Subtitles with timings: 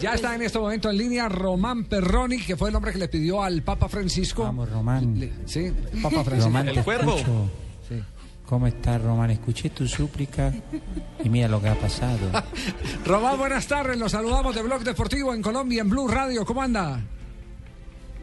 [0.00, 3.08] Ya está en este momento en línea Román Perroni, que fue el hombre que le
[3.08, 4.44] pidió al Papa Francisco.
[4.44, 5.18] Vamos, Román.
[5.20, 5.70] Le- sí,
[6.02, 6.44] Papa Francisco.
[6.48, 7.16] Román, te El cuervo.
[7.88, 8.02] Sí.
[8.46, 9.30] ¿Cómo estás, Román?
[9.30, 10.52] Escuché tu súplica
[11.22, 12.18] y mira lo que ha pasado.
[13.04, 13.98] Román, buenas tardes.
[13.98, 16.44] Los saludamos de Blog Deportivo en Colombia, en Blue Radio.
[16.44, 16.98] ¿Cómo anda?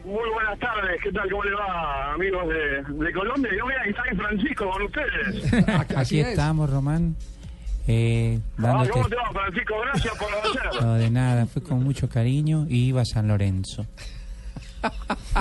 [0.04, 1.28] Muy buenas tardes, ¿qué tal?
[1.30, 3.50] ¿Cómo le va, amigos de, de Colombia?
[3.58, 5.52] Yo voy a estar en Francisco con ustedes.
[5.96, 6.28] Aquí es.
[6.28, 7.14] estamos, Román.
[7.88, 8.90] Eh, Ah, dándote...
[8.90, 9.74] ¿Cómo te va, Francisco?
[9.80, 10.82] Gracias por ayer.
[10.82, 13.86] No, de nada, fue con mucho cariño y iba a San Lorenzo.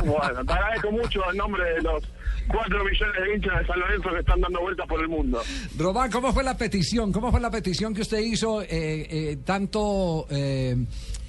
[0.04, 2.04] Bueno, te agradezco mucho en nombre de los
[2.48, 5.42] 4 millones de hinchas de San Lorenzo que están dando vueltas por el mundo.
[5.78, 7.12] Román, ¿cómo fue la petición?
[7.12, 10.76] ¿Cómo fue la petición que usted hizo eh, eh, tanto eh,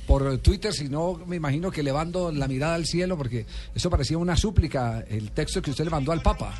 [0.07, 3.45] por Twitter, sino me imagino que elevando la mirada al cielo, porque
[3.75, 6.55] eso parecía una súplica, el texto que usted le mandó al Papa.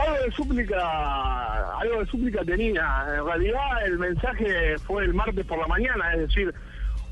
[0.00, 3.04] Algo de súplica, algo de súplica tenía.
[3.16, 6.54] En realidad el mensaje fue el martes por la mañana, es decir,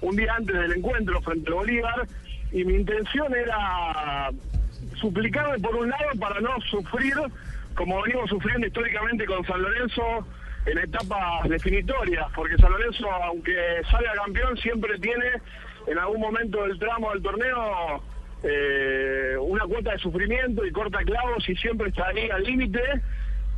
[0.00, 2.06] un día antes del encuentro frente al Bolívar,
[2.52, 4.30] y mi intención era
[5.00, 7.14] suplicarle por un lado para no sufrir
[7.74, 10.26] como venimos sufriendo históricamente con San Lorenzo
[10.64, 13.54] en etapas definitorias, porque San Lorenzo, aunque
[13.90, 15.26] salga campeón, siempre tiene
[15.86, 18.02] en algún momento del tramo del torneo
[18.48, 22.80] eh, una cuota de sufrimiento y corta clavos y siempre está ahí al límite.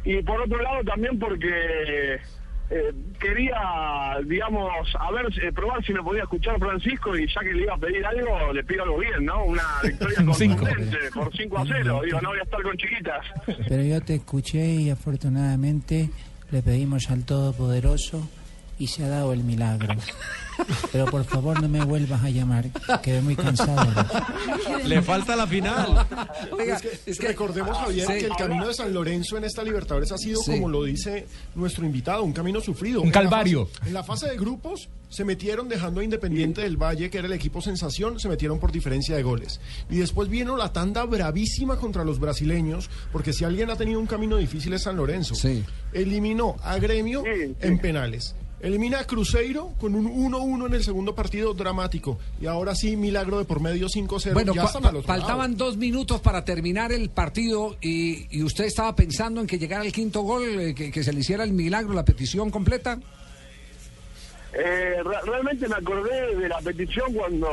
[0.05, 2.19] Y por otro lado también porque
[2.71, 7.53] eh, quería, digamos, a ver, eh, probar si me podía escuchar Francisco y ya que
[7.53, 9.45] le iba a pedir algo, le pido algo bien, ¿no?
[9.45, 12.01] Una victoria contundente por 5 a 0.
[12.05, 13.27] Digo, no voy a estar con chiquitas.
[13.69, 16.11] Pero yo te escuché y afortunadamente
[16.51, 18.29] le pedimos al Todopoderoso
[18.79, 19.95] y se ha dado el milagro.
[20.93, 22.67] Pero por favor no me vuelvas a llamar,
[23.03, 23.87] quedé muy cansado.
[24.85, 26.07] Le falta la final.
[26.53, 28.13] Oiga, Es que, recordemos, Javier, Sí.
[28.15, 30.53] que el camino de San Lorenzo en esta Libertadores ha sido, Sí.
[30.53, 33.01] como lo dice nuestro invitado, un camino sufrido.
[33.01, 33.67] Un En la calvario.
[33.67, 37.27] fase- En la fase de grupos se metieron dejando a Independiente del Valle, que era
[37.27, 39.61] el equipo sensación, se metieron por diferencia de goles.
[39.91, 44.07] Y después vino la tanda bravísima contra los brasileños, porque si alguien ha tenido un
[44.07, 45.35] camino difícil es San Lorenzo.
[45.35, 45.65] Sí.
[45.93, 47.55] Eliminó a Gremio Sí, sí.
[47.61, 48.35] en penales.
[48.61, 52.19] Elimina a Cruzeiro con un 1-1 en el segundo partido dramático.
[52.41, 54.33] Y ahora sí, milagro de por medio 5-0.
[54.33, 55.65] Bueno, ya fa- están fa- al otro faltaban lado.
[55.67, 59.93] dos minutos para terminar el partido y, y usted estaba pensando en que llegara el
[59.93, 62.99] quinto gol, eh, que, que se le hiciera el milagro, la petición completa.
[64.55, 67.47] Eh, re- realmente me acordé de la petición cuando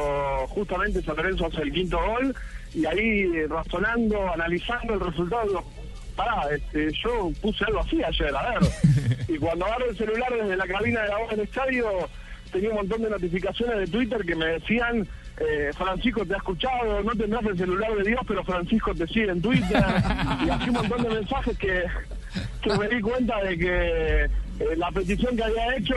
[0.50, 2.34] justamente San Lorenzo hace el quinto gol
[2.74, 3.00] y ahí
[3.36, 5.64] eh, razonando, analizando el resultado, digo,
[6.16, 8.70] pará, este, yo puse algo así ayer, a ver.
[9.28, 12.10] y cuando agarro el celular desde la cabina de la voz del estadio,
[12.52, 15.08] tenía un montón de notificaciones de Twitter que me decían,
[15.38, 19.32] eh, Francisco te ha escuchado, no tendrás el celular de Dios, pero Francisco te sigue
[19.32, 19.84] en Twitter.
[20.46, 21.84] y así un montón de mensajes que,
[22.62, 24.24] que me di cuenta de que
[24.60, 25.96] eh, la petición que había hecho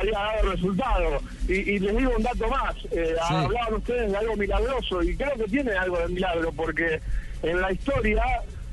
[0.00, 1.20] había dado resultado.
[1.48, 5.34] Y, y les digo un dato más, eh, hablaban ustedes de algo milagroso y creo
[5.34, 7.00] que tiene algo de milagro porque
[7.42, 8.22] en la historia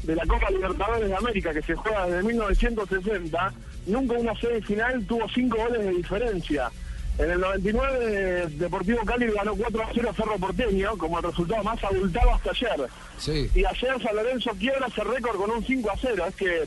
[0.04, 3.54] de la Copa Libertadores de América que se juega desde 1960,
[3.88, 6.72] nunca una semifinal tuvo cinco goles de diferencia.
[7.18, 11.64] En el 99 Deportivo Cali ganó 4 a 0 a Cerro Porteño como el resultado
[11.64, 12.90] más abultado hasta ayer.
[13.20, 13.52] Sí.
[13.54, 16.26] Y ayer San Lorenzo quiebra ese récord con un 5 a 0.
[16.28, 16.64] Es que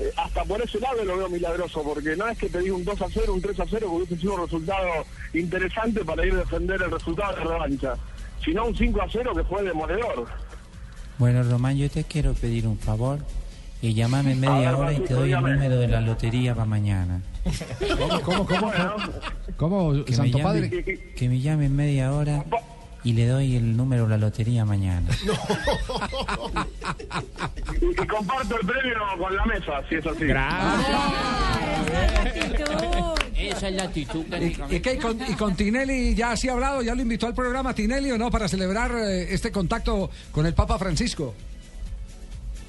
[0.00, 2.84] eh, hasta por ese lado lo veo milagroso, porque no es que te diga un
[2.84, 5.04] 2 a 0, un 3 a 0, que hubiese sido un resultado
[5.34, 7.94] interesante para ir a defender el resultado de revancha,
[8.44, 10.28] sino un 5 a 0 que fue demoledor.
[11.18, 13.18] Bueno, Román, yo te quiero pedir un favor
[13.82, 16.66] y llámame en media ver, hora y te doy el número de la lotería para
[16.66, 17.20] mañana.
[17.96, 18.72] ¿Cómo, cómo, cómo,
[19.56, 21.14] cómo, Que me, Santo llame, Padre?
[21.16, 22.44] que me llame en media hora
[23.04, 25.08] y le doy el número de la lotería mañana.
[27.80, 30.24] y, y comparto el premio con la mesa, si es así.
[33.38, 34.24] Esa es la actitud.
[34.70, 34.94] ¿Y, y qué?
[34.94, 36.82] ¿Y con, y con Tinelli ya se ha hablado?
[36.82, 40.54] ¿Ya lo invitó al programa Tinelli o no para celebrar eh, este contacto con el
[40.54, 41.34] Papa Francisco?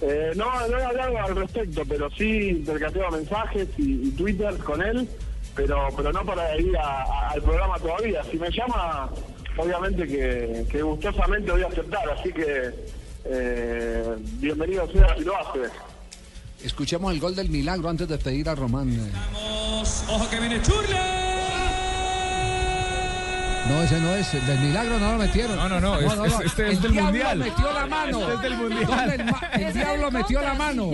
[0.02, 4.82] Eh, no, no he hablado al respecto, pero sí intercambiado mensajes y, y Twitter con
[4.82, 5.10] él,
[5.56, 8.24] pero pero no para ir a- a- al programa todavía.
[8.32, 9.10] Si me llama,
[9.58, 12.70] obviamente que, que gustosamente voy a aceptar, así que
[13.26, 15.60] eh, bienvenido sea si lo hace.
[16.64, 18.90] Escuchemos el gol del milagro antes de pedir a Román.
[18.94, 19.79] eh.
[20.12, 21.06] Ojo que viene Churla.
[23.68, 24.34] No, ese no es.
[24.34, 25.56] el Del milagro no lo metieron.
[25.56, 27.38] No, no, no, es- es- este es el del Mundial.
[27.38, 28.20] metió la mano.
[28.22, 28.86] Este es del Mundial.
[28.88, 30.92] ¿Dónde el, ma- el diablo metió la mano.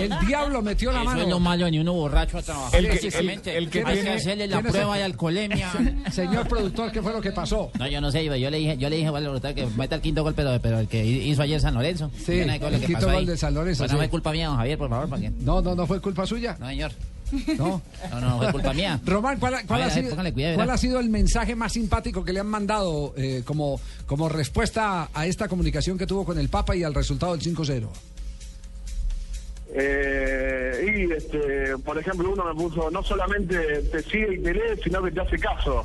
[0.00, 1.40] El diablo metió la Eso es lo mano.
[1.40, 2.74] malo, ni uno borracho a trabajar.
[2.80, 3.50] El que- precisamente.
[3.58, 5.70] el- el que Hay tiene- que hacerle la ¿quién es prueba y alcoholemia.
[6.10, 7.70] Señor productor, ¿qué fue lo que pasó?
[7.78, 10.22] No, yo no sé, yo le dije, yo le dije brutal, que meta el quinto
[10.22, 12.10] gol, pero, pero el que hizo ayer San Lorenzo.
[12.16, 13.26] Sí, qué el quinto gol ahí.
[13.26, 14.02] de San Lorenzo, Pues no sí.
[14.04, 15.30] me culpa mía, don Javier, por favor, porque...
[15.40, 16.56] No, no, no fue culpa suya.
[16.58, 16.92] No, señor.
[17.58, 17.82] ¿No?
[18.10, 19.00] No, no, fue culpa mía.
[19.04, 21.08] Román, ¿cuál, ha- cuál A ha ver, a ver, sido, cuidado, cuál ha sido el
[21.10, 26.06] mensaje más simpático que le han mandado eh, como, como respuesta a esta comunicación que
[26.06, 27.88] tuvo con el Papa y al resultado del 5-0?
[29.76, 33.56] Eh, y, este, por ejemplo, uno me puso, no solamente
[33.90, 35.82] te sigue y te lee, sino que te hace caso.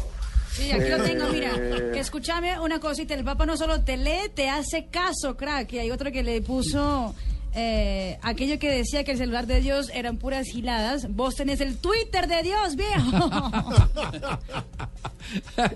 [0.52, 1.52] Sí, aquí lo tengo, mira.
[1.56, 5.74] Eh, Que escúchame una cosita, el Papa no solo te lee, te hace caso, crack.
[5.74, 7.16] Y hay otro que le puso
[7.56, 11.08] eh, aquello que decía que el celular de Dios eran puras giladas.
[11.14, 13.52] Vos tenés el Twitter de Dios, viejo.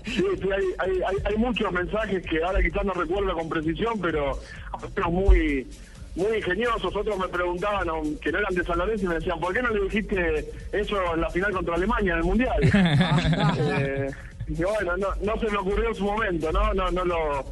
[0.04, 4.00] Sí, sí, hay, hay, hay, hay muchos mensajes que ahora quizás no recuerdo con precisión,
[4.00, 4.36] pero
[4.72, 5.64] otros muy
[6.16, 6.94] muy ingeniosos.
[6.94, 7.88] Otros me preguntaban,
[8.20, 11.14] que no eran de San Lorenzo, y me decían, ¿por qué no le dijiste eso
[11.14, 12.60] en la final contra Alemania en el Mundial?
[13.58, 14.10] eh,
[14.48, 16.74] y bueno, no, no se me ocurrió en su momento, ¿no?
[16.74, 17.44] No, no lo...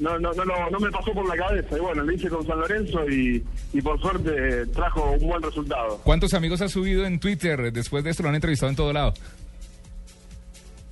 [0.00, 2.44] No, no, no, lo- no me pasó por la cabeza y bueno, lo hice con
[2.46, 3.44] San Lorenzo y,
[3.74, 6.00] y por suerte trajo un buen resultado.
[6.02, 7.70] ¿Cuántos amigos has subido en Twitter?
[7.72, 9.12] Después de esto lo han entrevistado en todo lado.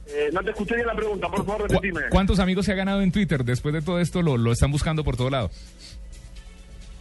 [0.09, 2.01] Eh, no te escuché bien la pregunta, por favor ¿Cu- repetime.
[2.11, 3.45] ¿Cuántos amigos se ha ganado en Twitter?
[3.45, 5.51] Después de todo esto lo, lo están buscando por todo lado.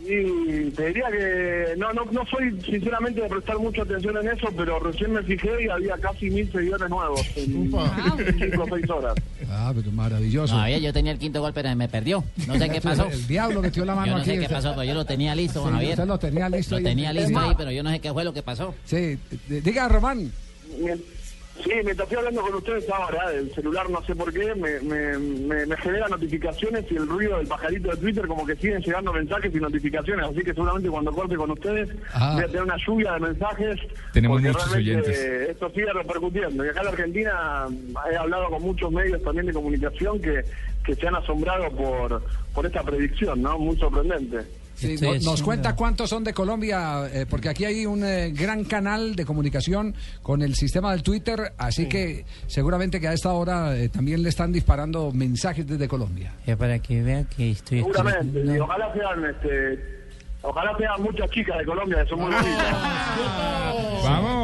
[0.10, 4.48] Y te diría que no, no, no soy sinceramente de prestar mucha atención en eso,
[4.56, 7.46] pero recién me fijé y había casi mil seguidores nuevos en
[8.40, 9.16] cinco o seis horas.
[9.50, 10.54] Ah, pero maravilloso.
[10.54, 12.24] No, Javier, yo tenía el quinto gol, pero me perdió.
[12.48, 13.08] No sé qué pasó.
[13.08, 14.30] El diablo metió la mano Yo no aquí.
[14.32, 15.92] sé qué pasó, pero yo lo tenía listo, Sí, Javier.
[15.92, 16.84] usted lo tenía listo Lo ahí.
[16.84, 18.74] tenía listo ahí, pero yo no sé qué fue lo que pasó.
[18.86, 19.18] Sí,
[19.50, 20.32] diga Román.
[21.64, 25.18] Sí, mientras estoy hablando con ustedes ahora, el celular no sé por qué, me, me,
[25.18, 29.12] me, me genera notificaciones y el ruido del pajarito de Twitter como que siguen llegando
[29.12, 32.32] mensajes y notificaciones, así que seguramente cuando corte con ustedes Ah.
[32.36, 33.80] voy a tener una lluvia de mensajes.
[34.14, 35.20] Tenemos muchos oyentes.
[35.20, 36.66] Esto sigue repercutiendo.
[36.66, 37.68] Y acá en la Argentina
[38.12, 40.44] he hablado con muchos medios también de comunicación que,
[40.86, 43.58] que se han asombrado por, por esta predicción, ¿no?
[43.58, 44.40] Muy sorprendente.
[44.78, 48.32] Sí, no- nos haciendo- cuenta cuántos son de Colombia, eh, porque aquí hay un eh,
[48.32, 53.34] gran canal de comunicación con el sistema del Twitter, así que seguramente que a esta
[53.34, 56.34] hora eh, también le están disparando mensajes desde Colombia.
[56.46, 58.44] Ya para que vea que estoy Seguramente.
[58.46, 59.80] Y ojalá sean, este,
[60.44, 62.76] ojalá sean muchas chicas de Colombia que son muy bonitas.
[64.04, 64.37] ¡Vamos!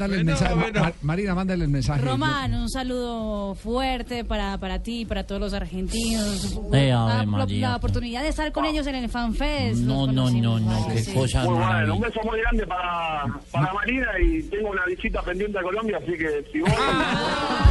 [0.00, 2.02] Mándale el mensaje, Ma- Ma- Marina, mándale el mensaje.
[2.02, 6.56] Román, un saludo fuerte para, para ti y para todos los argentinos.
[6.72, 7.68] Eh, la, Ave la- María.
[7.70, 9.80] la oportunidad de estar con ellos en el FanFest.
[9.80, 11.12] No, no, no, no, Sí, qué sí.
[11.12, 15.58] cosa Muy bueno, un beso muy grande para, para Marina y tengo una visita pendiente
[15.58, 16.70] a Colombia, así que si vos...
[16.70, 17.69] Marina,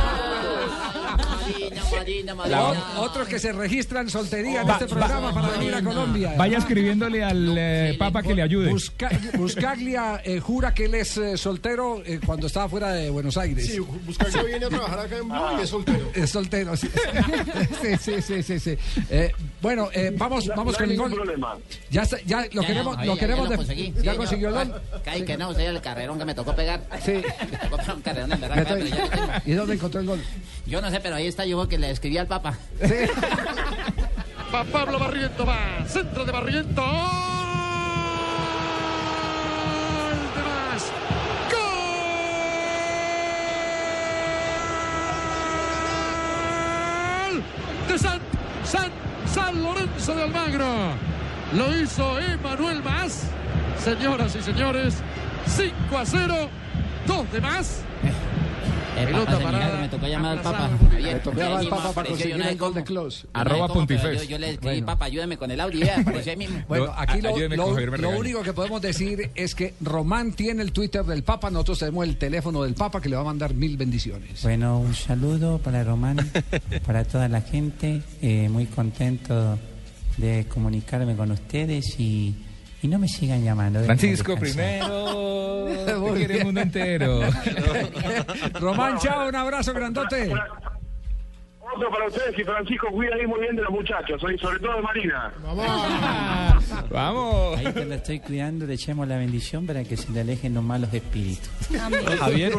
[1.99, 2.83] Marina, O- Marina.
[2.99, 6.33] otros que se registran soltería en este programa para venir a Colombia.
[6.37, 8.71] Vaya escribiéndole al eh, Papa que le ayude.
[8.71, 13.37] Busca- Buscaglia eh, jura que él es eh, soltero eh, cuando estaba fuera de Buenos
[13.37, 13.65] Aires.
[13.67, 16.11] Sí, buscar que viene a trabajar acá en Blue y es soltero.
[16.13, 16.89] Es soltero, sí.
[17.81, 18.77] sí, sí, sí, sí, sí.
[19.09, 21.13] Eh, bueno, eh, vamos, No- vamos no con el gol.
[21.13, 21.57] problema.
[21.89, 23.93] Ya, está- ya lo Ya, queremos, ya, lo ya, queremos ya de- conseguí.
[24.01, 24.81] ya Sí, consiguió el gol.
[25.25, 26.81] Que no, usted el carrerón que me tocó pegar.
[27.03, 27.13] Sí.
[27.51, 29.41] Me tocó pegar un carrerón en verdad, lo.
[29.45, 30.21] ¿Y dónde encontró el gol?
[30.65, 32.57] Yo no sé, pero ahí está yo que le escribí al Papa.
[34.53, 35.85] Va Pablo Barriento, va.
[35.87, 36.81] Centro de Barriento.
[36.81, 36.91] ¡Gol
[40.35, 40.91] de más!
[47.29, 47.43] ¡Gol!
[47.87, 48.19] De San,
[48.63, 48.91] San,
[49.55, 50.65] Lorenzo de Almagro.
[51.53, 53.23] Lo hizo Emanuel Más.
[53.83, 54.95] Señoras y señores,
[55.47, 56.49] 5 a 0.
[57.07, 57.83] Dos de más.
[58.99, 60.69] El Pelota parada, niega, me tocó llamar al Papa.
[60.99, 62.83] Le tocó llamar al Papa para conseguir el gol de.
[62.83, 63.23] Close.
[63.23, 63.67] Yo Arroba
[64.39, 64.81] le escribí.
[64.81, 65.79] Papa, ayúdame con el audio.
[66.67, 71.23] Bueno, No, aquí lo, único que podemos decir es que Román tiene el Twitter del
[71.23, 74.41] Papa, nosotros tenemos el teléfono del Papa que le va a mandar mil bendiciones.
[74.43, 76.17] Bueno, un saludo para Román,
[76.85, 78.01] para toda la gente.
[78.21, 79.57] eh, muy contento
[80.17, 82.35] de comunicarme con ustedes y,
[82.81, 83.83] y no me sigan llamando.
[83.83, 85.67] Francisco primero.
[85.85, 87.21] Te quiere el mundo entero.
[88.59, 90.31] Román, chao, un abrazo grandote.
[91.75, 94.75] Otro para ustedes y Francisco cuida ahí muy bien de los muchachos, y sobre todo
[94.75, 95.31] de Marina.
[96.89, 97.59] Vamos.
[97.59, 100.63] Ahí te lo estoy cuidando, le echemos la bendición para que se le alejen los
[100.63, 101.49] malos espíritus.
[102.19, 102.53] Javier,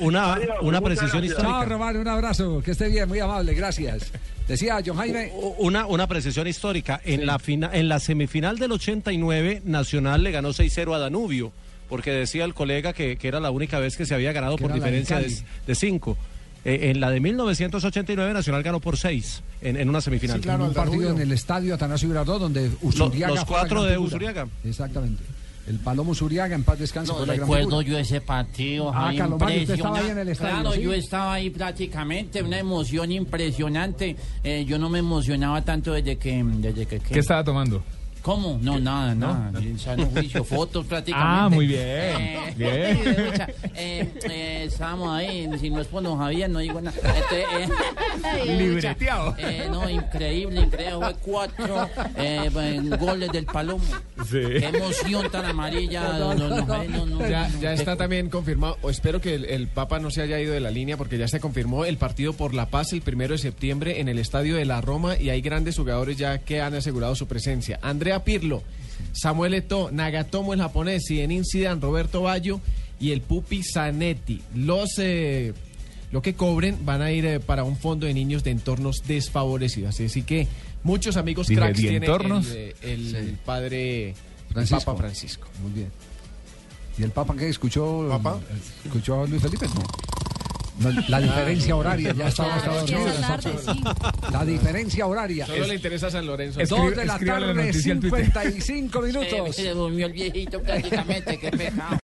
[0.00, 1.42] una, una precisión gracias.
[1.42, 1.64] Chao, histórica.
[1.64, 2.62] Román, un abrazo.
[2.62, 4.12] Que esté bien, muy amable, gracias.
[4.48, 5.32] Decía John Jaime.
[5.58, 7.00] Una, una precisión histórica.
[7.04, 11.52] En, la fina- en la semifinal del 89, Nacional le ganó 6-0 a Danubio,
[11.88, 14.72] porque decía el colega que, que era la única vez que se había ganado por
[14.72, 15.20] diferencia
[15.66, 16.16] de 5.
[16.64, 20.38] en la de 1989, Nacional ganó por 6 en, en una semifinal.
[20.38, 20.64] Sí, claro.
[20.66, 21.16] un partido Danubio.
[21.22, 24.06] en el estadio Atanasio Girardot donde Usuriaga los la cuatro de figura.
[24.08, 24.48] Usuriaga.
[24.64, 25.22] Exactamente.
[25.66, 29.74] El Palomo Usuriaga en paz descanse No, recuerdo yo ese partido, Ah, Javier, Calomani, usted
[29.74, 30.32] estaba ahí en el impresionante.
[30.32, 30.82] estadio, Claro, ¿sí?
[30.82, 34.16] yo estaba ahí prácticamente, una emoción impresionante.
[34.44, 36.42] Eh, yo no me emocionaba tanto desde que...
[36.44, 37.82] Desde que, que- ¿Qué estaba tomando?
[38.26, 38.58] ¿Cómo?
[38.60, 39.52] No, nada, nada.
[39.78, 41.32] Sano juicio, fotos prácticamente.
[41.44, 41.80] Ah, muy bien.
[41.80, 42.98] Eh, Bien.
[43.76, 46.96] eh, eh, estábamos ahí, si no es por don Javier, no digo nada.
[46.96, 49.36] Este, eh, Libreteado.
[49.38, 50.96] eh, no, increíble, increíble.
[50.98, 53.84] Fue cuatro eh, eh, goles del Palomo.
[54.24, 54.40] Sí.
[54.40, 56.18] Qué emoción tan amarilla.
[56.18, 59.68] No, no, no, no, no, Ya, ya está también confirmado, o espero que el, el
[59.68, 62.54] Papa no se haya ido de la línea porque ya se confirmó el partido por
[62.54, 65.76] la paz el primero de septiembre en el estadio de la Roma y hay grandes
[65.76, 67.78] jugadores ya que han asegurado su presencia.
[67.82, 68.62] Andrea Pirlo,
[69.12, 72.60] Samuel Eto'o, Nagatomo el japonés, Zinedine Zidane, Roberto Baggio
[73.00, 74.40] y el Pupi Zanetti.
[74.54, 75.52] Los eh,
[76.12, 79.98] lo que cobren van a ir eh, para un fondo de niños de entornos desfavorecidos.
[80.00, 80.46] Así que
[80.82, 82.46] muchos amigos Dije, cracks ¿de tiene entornos?
[82.50, 83.36] el, eh, el Sí.
[83.44, 84.14] padre el
[84.52, 84.84] Francisco.
[84.84, 85.48] Papa Francisco.
[85.62, 85.88] Muy bien.
[86.98, 88.06] ¿Y el Papa qué escuchó?
[88.08, 88.40] ¿Papa?
[88.84, 89.66] ¿Escuchó a Luis Felipe?
[89.68, 89.82] No.
[90.78, 93.82] No, la diferencia horaria, ya estaba alarde, sí.
[94.30, 95.46] La diferencia horaria.
[95.46, 96.60] Solo le interesa San Lorenzo.
[96.60, 98.24] Es- Dos de la tarde, noticia en Twitter.
[98.26, 99.56] 55 Eh, minutos.
[99.56, 101.94] se durmió el viejito prácticamente, qué pecado.